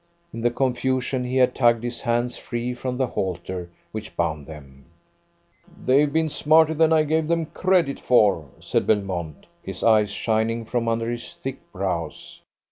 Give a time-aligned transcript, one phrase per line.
[0.33, 4.85] In the confusion he had tugged his hands free from the halter which bound them.
[5.85, 10.87] "They've been smarter than I gave them credit for," said Belmont, his eyes shining from
[10.87, 12.41] under his thick brows.